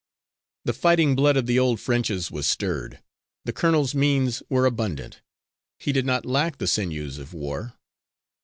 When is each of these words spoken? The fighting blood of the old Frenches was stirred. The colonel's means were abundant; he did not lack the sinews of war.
The 0.65 0.73
fighting 0.73 1.15
blood 1.15 1.37
of 1.37 1.45
the 1.45 1.59
old 1.59 1.79
Frenches 1.79 2.31
was 2.31 2.47
stirred. 2.47 3.03
The 3.45 3.53
colonel's 3.53 3.93
means 3.93 4.41
were 4.49 4.65
abundant; 4.65 5.21
he 5.77 5.91
did 5.91 6.07
not 6.07 6.25
lack 6.25 6.57
the 6.57 6.65
sinews 6.65 7.19
of 7.19 7.35
war. 7.35 7.75